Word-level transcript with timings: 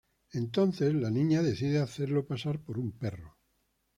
Entonces 0.33 0.95
la 0.95 1.11
niña 1.11 1.43
decide 1.43 1.77
hacerlo 1.77 2.25
pasar 2.25 2.57
por 2.59 2.79
un 2.79 2.91
perro. 2.91 3.37